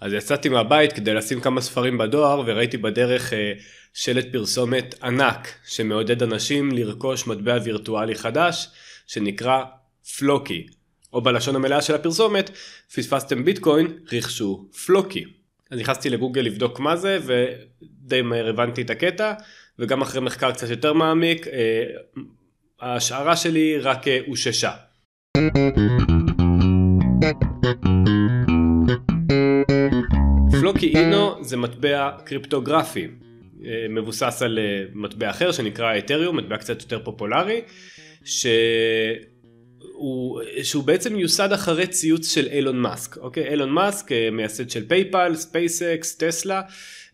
[0.00, 3.52] אז יצאתי מהבית כדי לשים כמה ספרים בדואר וראיתי בדרך אה,
[3.94, 8.68] שלט פרסומת ענק שמעודד אנשים לרכוש מטבע וירטואלי חדש
[9.06, 9.64] שנקרא
[10.18, 10.66] פלוקי,
[11.12, 12.50] או בלשון המלאה של הפרסומת,
[12.94, 15.24] פספסתם ביטקוין, רכשו פלוקי.
[15.70, 19.32] אז נכנסתי לגוגל לבדוק מה זה ודי מהר הבנתי את הקטע
[19.78, 21.84] וגם אחרי מחקר קצת יותר מעמיק אה,
[22.80, 24.18] ההשערה שלי רק אה,
[30.86, 30.92] אוששה.
[30.92, 33.06] פלוקי אינו זה מטבע קריפטוגרפי
[33.64, 34.58] אה, מבוסס על
[34.94, 37.60] מטבע אחר שנקרא אתריום, מטבע קצת יותר פופולרי,
[38.24, 38.46] ש...
[39.98, 43.48] הוא, שהוא בעצם יוסד אחרי ציוץ של אילון מאסק, אוקיי?
[43.48, 46.62] אילון מאסק אה, מייסד של פייפל, ספייסקס, טסלה,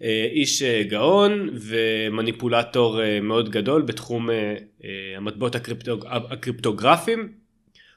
[0.02, 4.28] אה, איש אה, גאון ומניפולטור מאוד גדול בתחום
[5.16, 6.04] המטבעות הקריפטוג...
[6.06, 7.43] הקריפטוגרפיים.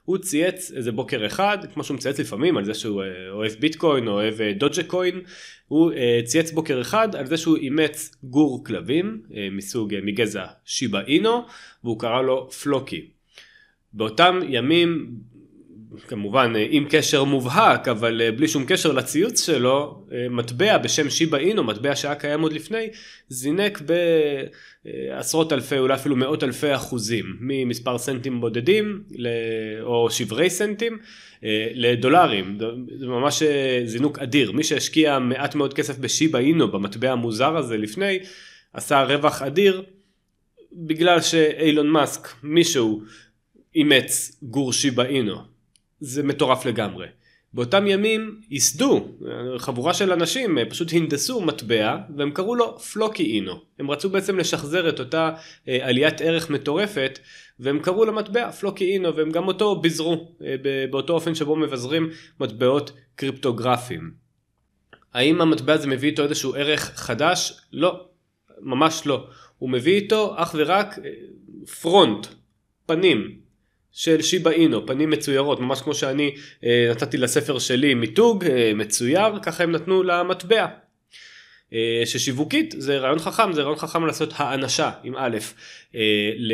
[0.07, 4.13] הוא צייץ איזה בוקר אחד, כמו שהוא מצייץ לפעמים על זה שהוא אוהב ביטקוין או
[4.13, 5.21] אוהב דודג'ה קוין,
[5.67, 5.91] הוא
[6.25, 11.45] צייץ בוקר אחד על זה שהוא אימץ גור כלבים מסוג מגזע שיבה אינו
[11.84, 13.07] והוא קרא לו פלוקי.
[13.93, 15.12] באותם ימים,
[16.07, 21.38] כמובן עם קשר מובהק, אבל אה, בלי שום קשר לציוץ שלו, אה, מטבע בשם שיבה
[21.38, 22.88] אינו, מטבע שהיה קיים עוד לפני,
[23.29, 23.82] זינק
[24.85, 29.04] בעשרות אלפי, אולי אפילו מאות אלפי אחוזים, ממספר סנטים בודדים,
[29.82, 30.98] או שברי סנטים,
[31.44, 32.57] אה, לדולרים.
[32.99, 33.44] זה ממש
[33.85, 34.51] זינוק אדיר.
[34.51, 38.20] מי שהשקיע מעט מאוד כסף בשיבה אינו, במטבע המוזר הזה לפני,
[38.74, 39.84] עשה רווח אדיר.
[40.74, 43.01] בגלל שאילון מאסק, מישהו,
[43.76, 45.57] אימץ גור שיבה אינו.
[45.99, 47.07] זה מטורף לגמרי.
[47.53, 49.07] באותם ימים ייסדו,
[49.57, 53.54] חבורה של אנשים פשוט הנדסו מטבע והם קראו לו פלוקי אינו.
[53.79, 55.31] הם רצו בעצם לשחזר את אותה
[55.67, 57.20] אה, עליית ערך מטורפת
[57.59, 60.55] והם קראו למטבע פלוקי אינו והם גם אותו ביזרו אה,
[60.89, 64.11] באותו אופן שבו מבזרים מטבעות קריפטוגרפיים.
[65.13, 67.61] האם המטבע הזה מביא איתו איזשהו ערך חדש?
[67.73, 68.06] לא,
[68.61, 69.28] ממש לא.
[69.57, 71.09] הוא מביא איתו אך ורק אה,
[71.81, 72.28] פרונט,
[72.85, 73.47] פנים,
[73.91, 79.39] של שיבה אינו, פנים מצוירות, ממש כמו שאני אה, נתתי לספר שלי מיתוג אה, מצויר,
[79.41, 80.67] ככה הם נתנו למטבע.
[81.73, 85.37] אה, ששיווקית זה רעיון חכם, זה רעיון חכם לעשות האנשה עם א'
[85.95, 86.01] אה,
[86.37, 86.53] ל,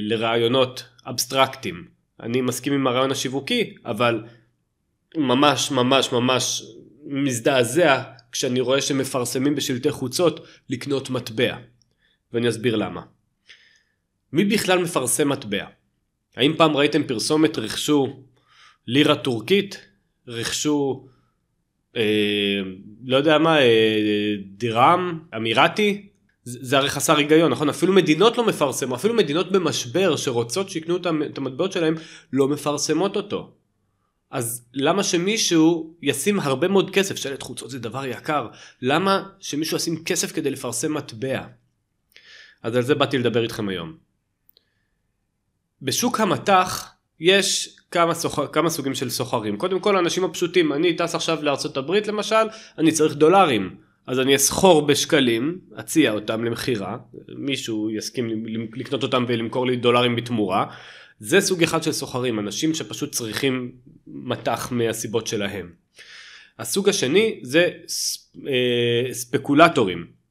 [0.00, 1.86] לרעיונות אבסטרקטיים.
[2.20, 4.24] אני מסכים עם הרעיון השיווקי, אבל
[5.16, 6.62] ממש ממש ממש
[7.06, 11.56] מזדעזע כשאני רואה שמפרסמים בשלטי חוצות לקנות מטבע.
[12.32, 13.02] ואני אסביר למה.
[14.32, 15.64] מי בכלל מפרסם מטבע?
[16.36, 18.22] האם פעם ראיתם פרסומת רכשו
[18.86, 19.80] לירה טורקית?
[20.28, 21.06] רכשו
[21.96, 22.60] אה,
[23.04, 26.08] לא יודע מה, אה, דירם, אמירתי?
[26.44, 27.68] זה, זה הרי חסר היגיון, נכון?
[27.68, 31.94] אפילו מדינות לא מפרסמות, אפילו מדינות במשבר שרוצות שיקנו את המטבעות שלהם
[32.32, 33.52] לא מפרסמות אותו.
[34.30, 38.48] אז למה שמישהו ישים הרבה מאוד כסף, שלט חוצות זה דבר יקר,
[38.82, 41.46] למה שמישהו ישים כסף כדי לפרסם מטבע?
[42.62, 43.96] אז על זה באתי לדבר איתכם היום.
[45.82, 48.38] בשוק המטח יש כמה, סוח...
[48.52, 49.56] כמה סוגים של סוחרים.
[49.56, 51.38] קודם כל האנשים הפשוטים, אני טס עכשיו
[51.76, 52.44] הברית למשל,
[52.78, 53.76] אני צריך דולרים.
[54.06, 56.96] אז אני אסחור בשקלים, אציע אותם למכירה,
[57.36, 58.44] מישהו יסכים
[58.74, 60.66] לקנות אותם ולמכור לי דולרים בתמורה.
[61.20, 63.72] זה סוג אחד של סוחרים, אנשים שפשוט צריכים
[64.06, 65.72] מטח מהסיבות שלהם.
[66.58, 67.70] הסוג השני זה
[68.46, 70.21] אה, ספקולטורים.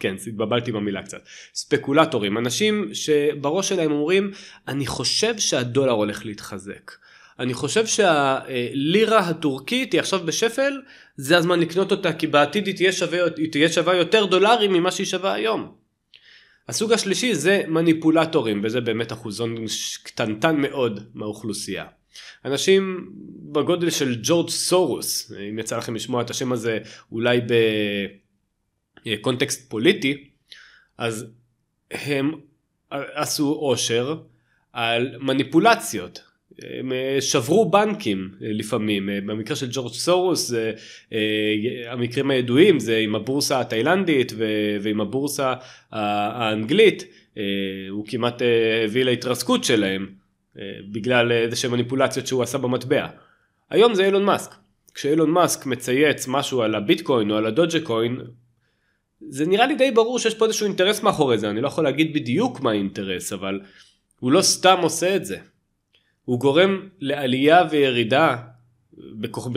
[0.00, 1.22] כן, התבלבלתי במילה קצת.
[1.54, 4.30] ספקולטורים, אנשים שבראש שלהם אומרים,
[4.68, 6.92] אני חושב שהדולר הולך להתחזק.
[7.38, 10.80] אני חושב שהלירה הטורקית היא עכשיו בשפל,
[11.16, 14.90] זה הזמן לקנות אותה כי בעתיד היא תהיה, שווה, היא תהיה שווה יותר דולרים ממה
[14.90, 15.74] שהיא שווה היום.
[16.68, 19.64] הסוג השלישי זה מניפולטורים, וזה באמת אחוזון
[20.02, 21.84] קטנטן מאוד מהאוכלוסייה.
[22.44, 23.10] אנשים
[23.52, 26.78] בגודל של ג'ורג' סורוס, אם יצא לכם לשמוע את השם הזה
[27.12, 27.52] אולי ב...
[29.20, 30.24] קונטקסט פוליטי,
[30.98, 31.26] אז
[31.90, 32.32] הם
[32.90, 34.16] עשו עושר
[34.72, 36.22] על מניפולציות.
[36.62, 40.54] הם שברו בנקים לפעמים, במקרה של ג'ורג' סורוס
[41.86, 44.32] המקרים הידועים זה עם הבורסה התאילנדית
[44.82, 45.54] ועם הבורסה
[45.90, 47.04] האנגלית,
[47.90, 48.42] הוא כמעט
[48.84, 50.08] הביא להתרסקות שלהם
[50.92, 53.06] בגלל איזה שהם מניפולציות שהוא עשה במטבע.
[53.70, 54.50] היום זה אילון מאסק.
[54.94, 58.20] כשאילון מאסק מצייץ משהו על הביטקוין או על הדודג'ה קוין,
[59.28, 62.14] זה נראה לי די ברור שיש פה איזשהו אינטרס מאחורי זה, אני לא יכול להגיד
[62.14, 63.60] בדיוק מה האינטרס, אבל
[64.20, 65.36] הוא לא סתם עושה את זה.
[66.24, 68.36] הוא גורם לעלייה וירידה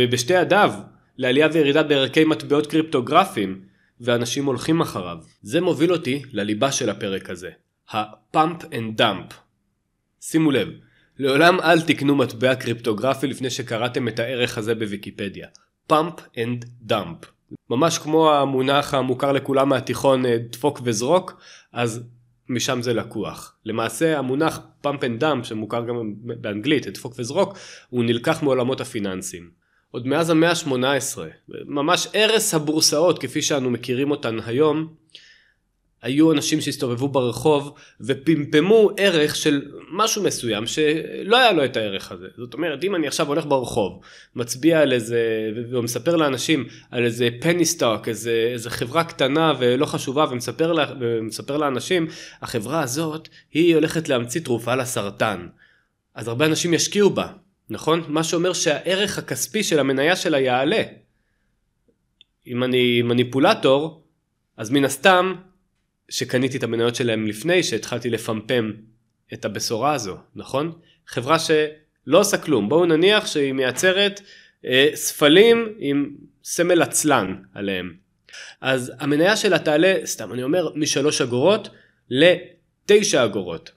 [0.10, 0.74] בשתי ידיו,
[1.18, 3.62] לעלייה וירידה בערכי מטבעות קריפטוגרפיים,
[4.02, 5.18] ואנשים הולכים אחריו.
[5.42, 7.50] זה מוביל אותי לליבה של הפרק הזה,
[7.92, 9.34] ה-pump and dump.
[10.22, 10.68] שימו לב,
[11.18, 15.48] לעולם אל תקנו מטבע קריפטוגרפי לפני שקראתם את הערך הזה בוויקיפדיה.
[15.92, 17.35] pump and dump.
[17.70, 21.42] ממש כמו המונח המוכר לכולם מהתיכון אה, דפוק וזרוק,
[21.74, 22.04] אז
[22.50, 23.56] משם זה לקוח.
[23.66, 27.58] למעשה המונח pump and dump שמוכר גם באנגלית, דפוק וזרוק,
[27.90, 29.50] הוא נלקח מעולמות הפיננסים.
[29.92, 31.18] עוד מאז המאה ה-18,
[31.66, 34.88] ממש ערש הבורסאות כפי שאנו מכירים אותן היום,
[36.02, 42.28] היו אנשים שהסתובבו ברחוב ופמפמו ערך של משהו מסוים שלא היה לו את הערך הזה.
[42.38, 44.02] זאת אומרת, אם אני עכשיו הולך ברחוב,
[44.36, 50.26] מצביע על איזה, ומספר לאנשים על איזה פני סטוק, איזה, איזה חברה קטנה ולא חשובה,
[50.32, 52.08] ומספר, לה, ומספר לאנשים,
[52.42, 55.48] החברה הזאת, היא הולכת להמציא תרופה לסרטן.
[56.16, 57.28] אז הרבה אנשים ישקיעו בה,
[57.70, 58.04] נכון?
[58.08, 60.84] מה שאומר שהערך הכספי של המניה שלה יעלה.
[62.48, 64.04] אם אני מניפולטור,
[64.58, 65.36] אז מן הסתם
[66.10, 68.72] שקניתי את המניות שלהם לפני שהתחלתי לפמפם
[69.34, 70.72] את הבשורה הזו, נכון?
[71.08, 74.22] חברה שלא עושה כלום, בואו נניח שהיא מייצרת
[74.66, 77.94] אה, ספלים עם סמל עצלן עליהם.
[78.62, 81.70] אז המניה שלה תעלה, סתם אני אומר, משלוש אגורות
[82.10, 83.72] לתשע אגורות.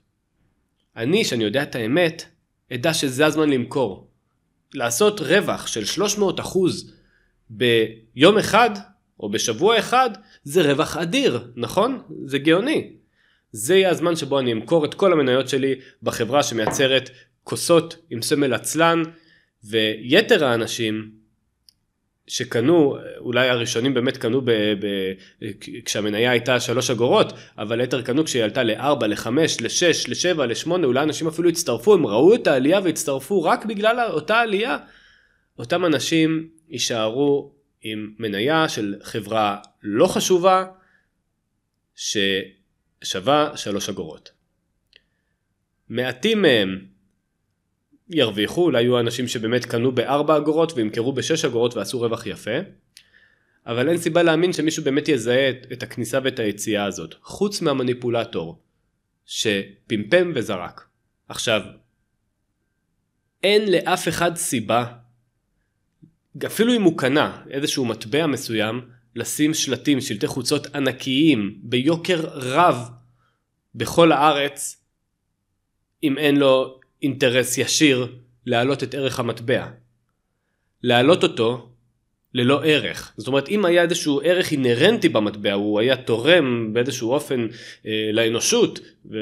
[0.97, 2.25] אני, שאני יודע את האמת,
[2.73, 4.09] אדע שזה הזמן למכור.
[4.75, 6.93] לעשות רווח של 300 אחוז
[7.50, 8.71] ביום אחד,
[9.21, 10.11] או בשבוע אחד,
[10.45, 12.03] זה רווח אדיר, נכון?
[12.27, 12.93] זה גאוני.
[13.53, 17.11] זה יהיה הזמן שבו אני אמכור את כל המניות שלי בחברה שמייצרת
[17.45, 19.03] כוסות עם סמל עצלן,
[19.65, 21.11] ויתר האנשים
[22.27, 25.12] שקנו, אולי הראשונים באמת קנו ב, ב,
[25.85, 29.27] כשהמניה הייתה 3 אגורות, אבל יתר קנו כשהיא עלתה ל-4, ל-5,
[29.61, 34.39] ל-6, ל-7, ל-8, אולי אנשים אפילו הצטרפו, הם ראו את העלייה והצטרפו רק בגלל אותה
[34.41, 34.79] עלייה.
[35.59, 37.53] אותם אנשים יישארו
[37.83, 40.65] עם מניה של חברה לא חשובה
[43.05, 44.33] ששווה 3 אגורות.
[45.89, 46.87] מעטים מהם
[48.11, 52.59] ירוויחו, אולי יהיו אנשים שבאמת קנו ב-4 אגורות וימכרו ב-6 אגורות ועשו רווח יפה,
[53.67, 58.62] אבל אין סיבה להאמין שמישהו באמת יזהה את הכניסה ואת היציאה הזאת, חוץ מהמניפולטור
[59.27, 60.89] שפמפם וזרק.
[61.29, 61.62] עכשיו,
[63.43, 64.87] אין לאף אחד סיבה
[66.47, 72.89] אפילו אם הוא קנה איזשהו מטבע מסוים, לשים שלטים, שלטי חוצות ענקיים, ביוקר רב,
[73.75, 74.85] בכל הארץ,
[76.03, 78.17] אם אין לו אינטרס ישיר
[78.47, 79.67] להעלות את ערך המטבע.
[80.83, 81.69] להעלות אותו
[82.35, 83.13] ללא ערך.
[83.17, 87.47] זאת אומרת, אם היה איזשהו ערך אינהרנטי במטבע, הוא היה תורם באיזשהו אופן
[87.87, 89.17] אה, לאנושות, ו-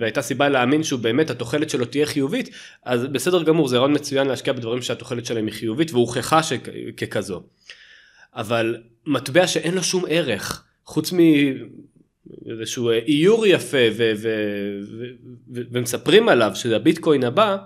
[0.00, 2.50] והייתה סיבה להאמין שהוא באמת, התוחלת שלו תהיה חיובית,
[2.84, 6.52] אז בסדר גמור, זה רעיון מצוין להשקיע בדברים שהתוחלת שלהם היא חיובית, והוכחה ש-
[6.96, 7.42] ככזו.
[8.34, 11.18] אבל מטבע שאין לו שום ערך, חוץ מ...
[12.50, 17.56] איזשהו איור יפה ו- ו- ו- ומספרים עליו שזה הביטקוין הבא,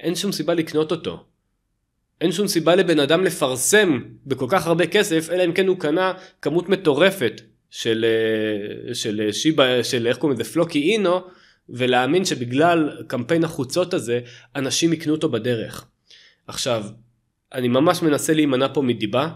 [0.00, 1.24] אין שום סיבה לקנות אותו.
[2.20, 6.12] אין שום סיבה לבן אדם לפרסם בכל כך הרבה כסף, אלא אם כן הוא קנה
[6.42, 8.04] כמות מטורפת של,
[8.88, 11.20] אה, של שיבה, של איך קוראים לזה, פלוקי אינו,
[11.68, 14.20] ולהאמין שבגלל קמפיין החוצות הזה,
[14.56, 15.84] אנשים יקנו אותו בדרך.
[16.46, 16.84] עכשיו,
[17.54, 19.28] אני ממש מנסה להימנע פה מדיבה,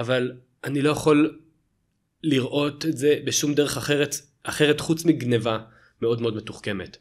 [0.00, 0.32] אבל
[0.64, 1.38] אני לא יכול
[2.22, 5.58] לראות את זה בשום דרך אחרת, אחרת חוץ מגניבה
[6.02, 6.96] מאוד מאוד מתוחכמת.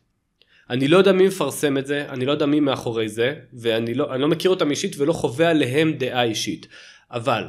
[0.70, 4.16] אני לא יודע מי מפרסם את זה, אני לא יודע מי מאחורי זה, ואני לא,
[4.20, 6.68] לא מכיר אותם אישית ולא חווה עליהם דעה אישית.
[7.12, 7.44] אבל,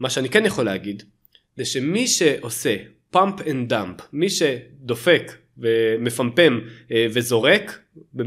[0.00, 1.02] מה שאני כן יכול להגיד,
[1.56, 2.76] זה שמי שעושה
[3.10, 7.80] pump and dump, מי שדופק ומפמפם אה, וזורק,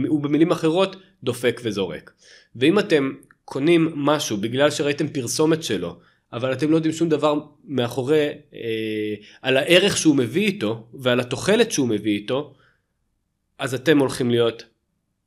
[0.07, 2.11] הוא במילים אחרות דופק וזורק.
[2.55, 3.11] ואם אתם
[3.45, 5.99] קונים משהו בגלל שראיתם פרסומת שלו,
[6.33, 11.71] אבל אתם לא יודעים שום דבר מאחורי, אה, על הערך שהוא מביא איתו ועל התוחלת
[11.71, 12.53] שהוא מביא איתו,
[13.59, 14.63] אז אתם הולכים להיות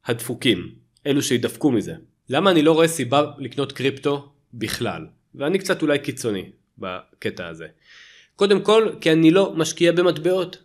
[0.05, 0.75] הדפוקים,
[1.07, 1.95] אלו שידפקו מזה.
[2.29, 5.07] למה אני לא רואה סיבה לקנות קריפטו בכלל?
[5.35, 7.67] ואני קצת אולי קיצוני בקטע הזה.
[8.37, 10.63] קודם כל, כי אני לא משקיע במטבעות.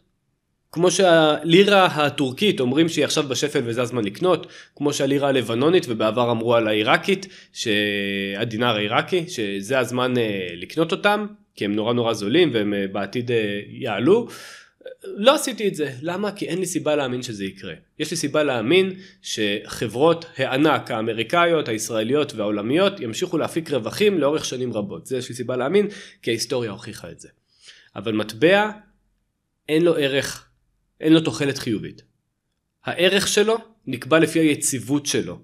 [0.72, 6.56] כמו שהלירה הטורקית אומרים שהיא עכשיו בשפל וזה הזמן לקנות, כמו שהלירה הלבנונית ובעבר אמרו
[6.56, 12.74] על העיראקית, שהדינר העיראקי, שזה הזמן אה, לקנות אותם, כי הם נורא נורא זולים והם
[12.74, 14.28] אה, בעתיד אה, יעלו.
[15.04, 15.92] לא עשיתי את זה.
[16.02, 16.32] למה?
[16.32, 17.74] כי אין לי סיבה להאמין שזה יקרה.
[18.00, 25.06] יש לי סיבה להאמין שחברות הענק האמריקאיות, הישראליות והעולמיות ימשיכו להפיק רווחים לאורך שנים רבות.
[25.06, 25.88] זה יש לי סיבה להאמין,
[26.22, 27.30] כי ההיסטוריה הוכיחה את זה.
[27.96, 28.70] אבל מטבע,
[29.70, 30.47] אין לו ערך,
[31.02, 32.02] אין לו תוחלת חיובית.
[32.86, 35.40] הערך שלו נקבע לפי היציבות שלו.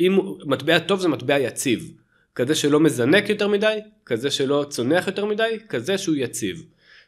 [0.00, 1.92] אם מטבע טוב זה מטבע יציב.
[2.34, 6.64] כזה שלא מזנק יותר מדי, כזה שלא צונח יותר מדי, כזה שהוא יציב.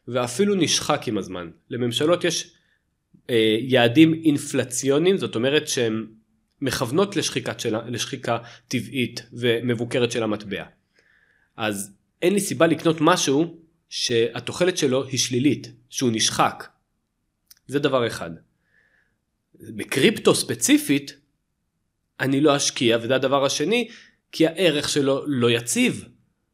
[0.09, 1.51] ואפילו נשחק עם הזמן.
[1.71, 2.55] לממשלות יש
[3.31, 6.07] אה, יעדים אינפלציוניים, זאת אומרת שהן
[6.61, 10.65] מכוונות לשחיקת שלה, לשחיקה טבעית ומבוקרת של המטבע.
[11.57, 13.57] אז אין לי סיבה לקנות משהו
[13.89, 16.65] שהתוחלת שלו היא שלילית, שהוא נשחק.
[17.67, 18.31] זה דבר אחד.
[19.61, 21.17] בקריפטו ספציפית,
[22.21, 23.89] אני לא אשקיע, וזה הדבר השני,
[24.33, 26.09] כי הערך שלו לא יציב.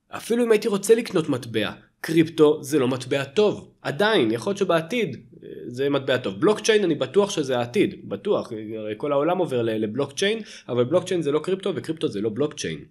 [0.09, 3.75] אפילו אם הייתי רוצה לקנות מטבע, קריפטו זה לא מטבע טוב.
[3.83, 6.41] עדיין, יכול להיות שבעתיד אה, זה מטבע טוב.
[6.41, 8.53] בלוקצ'יין אני בטוח שזה העתיד, בטוח,
[8.97, 10.39] כל העולם עובר לבלוקצ'יין,
[10.69, 12.85] אבל בלוקצ'יין זה לא קריפטו וקריפטו זה לא בלוקצ'יין.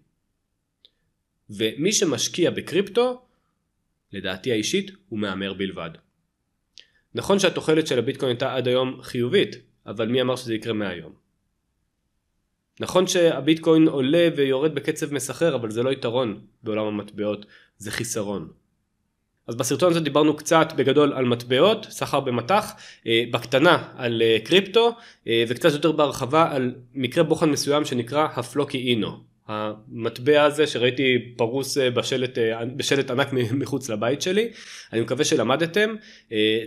[1.50, 3.22] ומי שמשקיע בקריפטו,
[4.14, 5.90] לדעתי האישית, הוא מהמר בלבד.
[7.18, 9.56] נכון שהתוחלת של הביטקוין הייתה עד היום חיובית,
[9.86, 11.14] אבל מי אמר שזה יקרה מהיום?
[12.80, 17.46] נכון שהביטקוין עולה ויורד בקצב מסחרר, אבל זה לא יתרון בעולם המטבעות,
[17.78, 18.48] זה חיסרון.
[19.48, 22.74] אז בסרטון הזה דיברנו קצת בגדול על מטבעות, סחר במטח,
[23.08, 24.96] אה, בקטנה על אה, קריפטו
[25.28, 29.20] אה, וקצת יותר בהרחבה על מקרה בוחן מסוים שנקרא ה Floki Inu.
[29.48, 32.38] המטבע הזה שראיתי פרוס בשלט,
[32.76, 34.50] בשלט ענק מחוץ לבית שלי,
[34.94, 35.96] אני מקווה שלמדתם,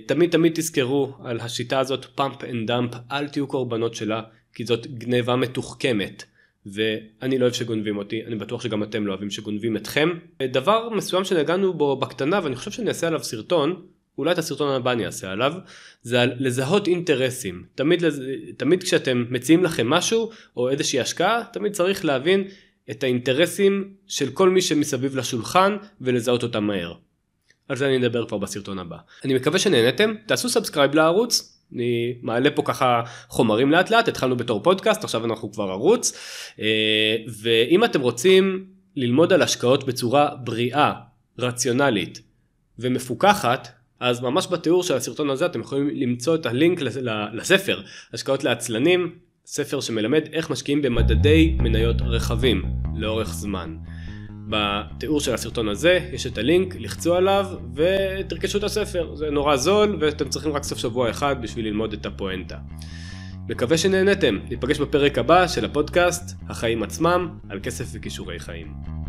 [0.07, 4.23] תמיד תמיד תזכרו על השיטה הזאת pump and dump, אל תהיו קורבנות שלה,
[4.55, 6.25] כי זאת גניבה מתוחכמת.
[6.67, 10.11] ואני לא אוהב שגונבים אותי, אני בטוח שגם אתם לא אוהבים שגונבים אתכם.
[10.43, 13.83] דבר מסוים שנגענו בו בקטנה ואני חושב שאני אעשה עליו סרטון,
[14.19, 15.53] אולי את הסרטון הבא אני אעשה עליו,
[16.03, 17.65] זה על לזהות אינטרסים.
[17.75, 18.03] תמיד,
[18.57, 22.45] תמיד כשאתם מציעים לכם משהו או איזושהי השקעה, תמיד צריך להבין
[22.91, 26.95] את האינטרסים של כל מי שמסביב לשולחן ולזהות אותם מהר.
[27.69, 28.97] על זה אני אדבר כבר בסרטון הבא.
[29.25, 34.63] אני מקווה שנהנתם, תעשו subscribe לערוץ, אני מעלה פה ככה חומרים לאט לאט, התחלנו בתור
[34.63, 36.13] פודקאסט, עכשיו אנחנו כבר ערוץ,
[36.61, 38.67] אה, ואם אתם רוצים
[38.97, 40.93] ללמוד על השקעות בצורה בריאה,
[41.39, 42.21] רציונלית
[42.79, 43.69] ומפוקחת,
[44.01, 46.81] אז ממש בתיאור של הסרטון הזה אתם יכולים למצוא את הלינק
[47.33, 47.81] לספר,
[48.13, 49.15] השקעות לעצלנים,
[49.47, 52.63] ספר שמלמד איך משקיעים במדדי מניות רחבים
[52.95, 53.77] לאורך זמן.
[54.49, 59.97] בתיאור של הסרטון הזה יש את הלינק, לחצו עליו ותרכשו את הספר, זה נורא זול
[60.01, 62.59] ואתם צריכים רק סוף שבוע אחד בשביל ללמוד את הפואנטה.
[63.49, 69.00] מקווה שנהנתם, ניפגש בפרק הבא של הפודקאסט, החיים עצמם, על כסף וכישורי חיים.